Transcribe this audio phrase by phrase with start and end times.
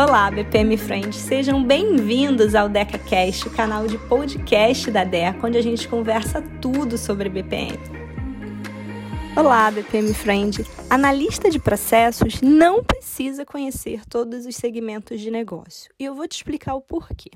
[0.00, 5.60] Olá, BPM Friends, sejam bem-vindos ao DecaCast, o canal de podcast da DECA, onde a
[5.60, 7.76] gente conversa tudo sobre BPM.
[9.36, 10.64] Olá, BPM Friend.
[10.88, 15.92] Analista de processos não precisa conhecer todos os segmentos de negócio.
[15.98, 17.32] E eu vou te explicar o porquê.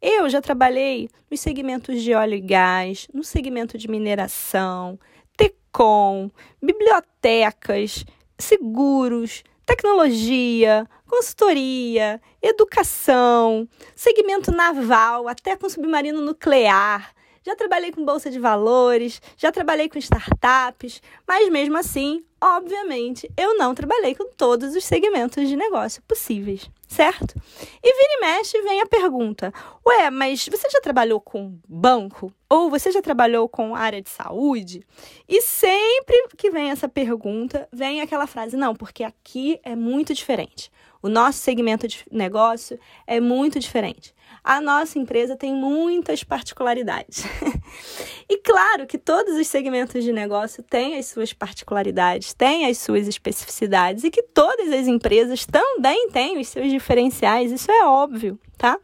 [0.00, 4.98] Eu já trabalhei nos segmentos de óleo e gás, no segmento de mineração,
[5.36, 6.30] TECOM,
[6.62, 8.06] bibliotecas,
[8.38, 17.14] seguros, tecnologia, consultoria, educação, segmento naval, até com submarino nuclear.
[17.42, 23.56] Já trabalhei com bolsa de valores, já trabalhei com startups, mas mesmo assim, obviamente, eu
[23.56, 27.34] não trabalhei com todos os segmentos de negócio possíveis, certo?
[27.82, 29.52] E vira e mexe vem a pergunta:
[29.86, 32.32] Ué, mas você já trabalhou com banco?
[32.50, 34.84] Ou você já trabalhou com área de saúde?
[35.28, 40.70] E sempre que vem essa pergunta, vem aquela frase: Não, porque aqui é muito diferente.
[41.02, 44.14] O nosso segmento de negócio é muito diferente.
[44.44, 47.24] A nossa empresa tem muitas particularidades.
[48.28, 53.08] e claro que todos os segmentos de negócio têm as suas particularidades, têm as suas
[53.08, 58.78] especificidades e que todas as empresas também têm os seus diferenciais, isso é óbvio tá?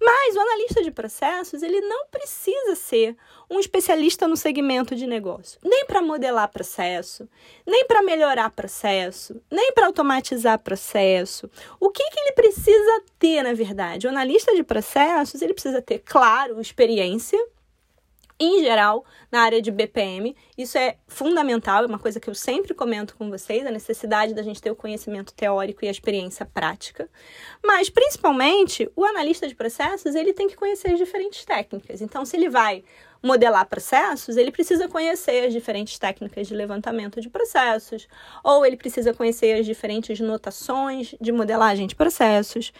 [0.00, 3.16] Mas o analista de processos, ele não precisa ser
[3.50, 7.28] um especialista no segmento de negócio, nem para modelar processo,
[7.66, 11.50] nem para melhorar processo, nem para automatizar processo.
[11.80, 14.06] O que, que ele precisa ter, na verdade?
[14.06, 17.44] O analista de processos, ele precisa ter, claro, experiência,
[18.38, 20.34] em geral, na área de BPM.
[20.56, 24.42] Isso é fundamental, é uma coisa que eu sempre comento com vocês, a necessidade da
[24.42, 27.08] gente ter o conhecimento teórico e a experiência prática.
[27.64, 32.00] Mas, principalmente, o analista de processos, ele tem que conhecer as diferentes técnicas.
[32.00, 32.84] Então, se ele vai
[33.22, 38.06] modelar processos, ele precisa conhecer as diferentes técnicas de levantamento de processos,
[38.44, 42.70] ou ele precisa conhecer as diferentes notações de modelagem de processos,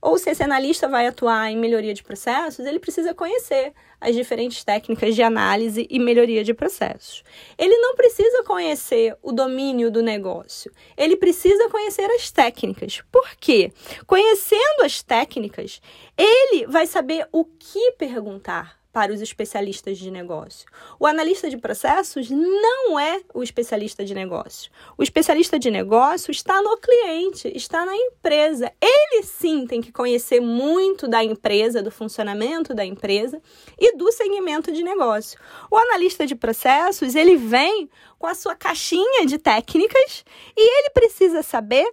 [0.00, 4.64] ou se esse analista vai atuar em melhoria de processos, ele precisa conhecer as diferentes
[4.64, 7.22] técnicas de análise e melhoria de processos.
[7.58, 13.02] Ele não precisa conhecer o domínio do negócio, ele precisa conhecer as técnicas.
[13.12, 13.72] Por quê?
[14.06, 15.82] Conhecendo as técnicas,
[16.16, 20.66] ele vai saber o que perguntar para os especialistas de negócio.
[20.98, 24.70] O analista de processos não é o especialista de negócio.
[24.98, 28.72] O especialista de negócio está no cliente, está na empresa.
[28.80, 33.40] Ele sim tem que conhecer muito da empresa, do funcionamento da empresa
[33.78, 35.38] e do segmento de negócio.
[35.70, 40.24] O analista de processos, ele vem com a sua caixinha de técnicas
[40.56, 41.90] e ele precisa saber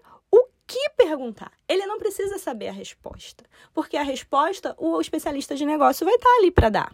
[0.68, 1.52] que perguntar.
[1.68, 6.30] Ele não precisa saber a resposta, porque a resposta o especialista de negócio vai estar
[6.38, 6.94] ali para dar.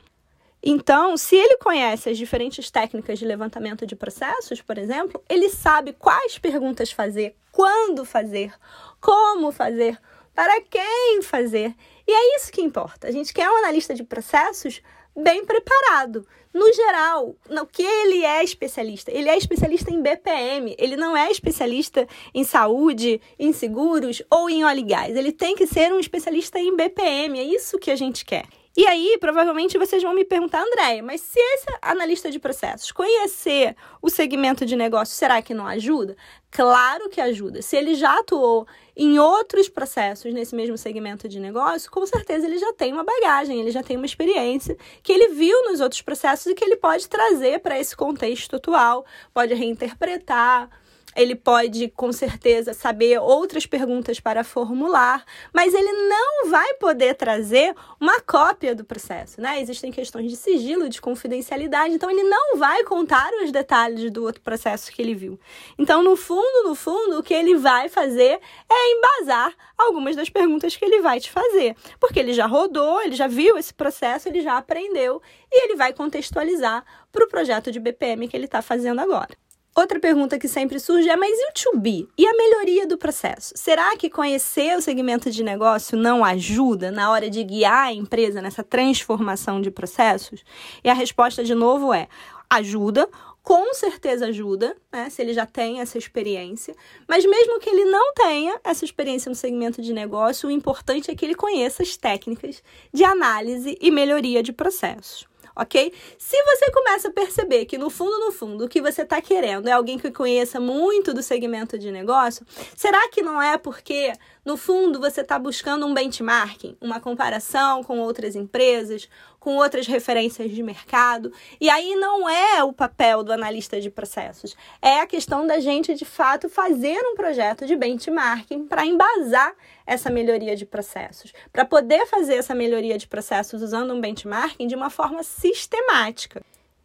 [0.66, 5.92] Então, se ele conhece as diferentes técnicas de levantamento de processos, por exemplo, ele sabe
[5.92, 8.54] quais perguntas fazer, quando fazer,
[9.02, 10.00] como fazer,
[10.34, 11.76] para quem fazer.
[12.08, 13.08] E é isso que importa.
[13.08, 14.82] A gente quer um analista de processos
[15.16, 16.26] bem preparado.
[16.54, 19.12] No geral, no que ele é especialista?
[19.12, 24.64] Ele é especialista em BPM, ele não é especialista em saúde, em seguros ou em
[24.64, 25.16] óleo e gás.
[25.16, 28.46] Ele tem que ser um especialista em BPM, é isso que a gente quer.
[28.76, 33.76] E aí, provavelmente vocês vão me perguntar, Andréia, mas se esse analista de processos conhecer
[34.02, 36.18] o segmento de negócio, será que não ajuda?
[36.50, 37.62] Claro que ajuda.
[37.62, 38.68] Se ele já atuou
[38.98, 43.60] em outros processos nesse mesmo segmento de negócio, com certeza ele já tem uma bagagem,
[43.60, 47.08] ele já tem uma experiência que ele viu nos outros processos e que ele pode
[47.08, 50.68] trazer para esse contexto atual, pode reinterpretar
[51.16, 57.76] ele pode com certeza saber outras perguntas para formular, mas ele não vai poder trazer
[58.00, 59.62] uma cópia do processo, né?
[59.62, 64.42] Existem questões de sigilo, de confidencialidade, então ele não vai contar os detalhes do outro
[64.42, 65.40] processo que ele viu.
[65.78, 70.76] Então, no fundo, no fundo, o que ele vai fazer é embasar algumas das perguntas
[70.76, 74.42] que ele vai te fazer, porque ele já rodou, ele já viu esse processo, ele
[74.42, 79.00] já aprendeu e ele vai contextualizar para o projeto de BPM que ele está fazendo
[79.00, 79.38] agora.
[79.76, 82.08] Outra pergunta que sempre surge é: mas e o to be?
[82.16, 83.54] E a melhoria do processo?
[83.56, 88.40] Será que conhecer o segmento de negócio não ajuda na hora de guiar a empresa
[88.40, 90.44] nessa transformação de processos?
[90.84, 92.08] E a resposta, de novo, é:
[92.50, 93.10] ajuda.
[93.42, 96.74] Com certeza ajuda, né, se ele já tem essa experiência,
[97.06, 101.16] mas mesmo que ele não tenha essa experiência no segmento de negócio, o importante é
[101.16, 102.64] que ele conheça as técnicas
[102.94, 105.94] de análise e melhoria de processos ok?
[106.18, 109.68] Se você começa a perceber que no fundo, no fundo, o que você está querendo
[109.68, 112.46] é alguém que conheça muito do segmento de negócio,
[112.76, 114.14] será que não é porque
[114.46, 119.08] no fundo você está buscando um benchmarking, uma comparação com outras empresas,
[119.44, 121.30] com outras referências de mercado.
[121.60, 125.94] E aí não é o papel do analista de processos, é a questão da gente
[125.94, 129.54] de fato fazer um projeto de benchmarking para embasar
[129.86, 134.76] essa melhoria de processos, para poder fazer essa melhoria de processos usando um benchmarking de
[134.76, 136.42] uma forma sistemática.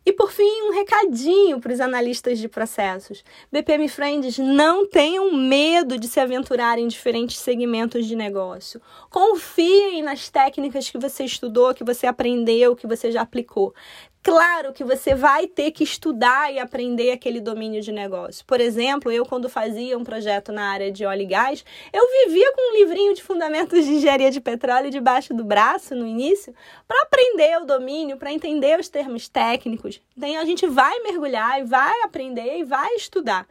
[0.09, 3.23] E por fim, um recadinho para os analistas de processos.
[3.53, 8.81] BPM Friends, não tenham medo de se aventurar em diferentes segmentos de negócio.
[9.11, 13.75] Confiem nas técnicas que você estudou, que você aprendeu, que você já aplicou.
[14.23, 18.45] Claro que você vai ter que estudar e aprender aquele domínio de negócio.
[18.45, 22.53] Por exemplo, eu, quando fazia um projeto na área de óleo e gás, eu vivia
[22.53, 26.55] com um livrinho de fundamentos de engenharia de petróleo debaixo do braço no início,
[26.87, 30.01] para aprender o domínio, para entender os termos técnicos.
[30.17, 33.47] Então, a gente vai mergulhar e vai aprender e vai estudar.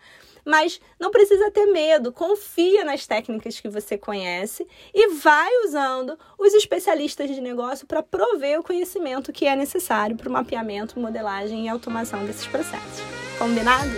[0.47, 6.53] Mas não precisa ter medo, confia nas técnicas que você conhece e vai usando os
[6.53, 11.67] especialistas de negócio para prover o conhecimento que é necessário para o mapeamento, modelagem e
[11.67, 13.03] automação desses processos.
[13.37, 13.91] Combinado?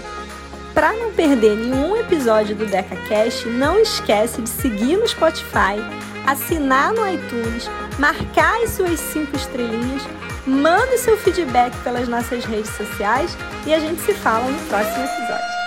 [0.74, 5.78] Para não perder nenhum episódio do DecaCast, não esquece de seguir no Spotify,
[6.26, 7.68] assinar no iTunes,
[8.00, 10.02] marcar as suas cinco estrelinhas,
[10.48, 13.38] manda seu feedback pelas nossas redes sociais
[13.68, 15.59] e a gente se fala no próximo episódio.